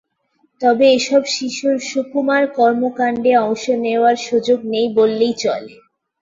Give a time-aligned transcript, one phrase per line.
[0.61, 5.73] তবে এসব শিশুর সুকুমার কর্মকাণ্ডে অংশ নেওয়ার সুযোগ নেই বললেই চলে।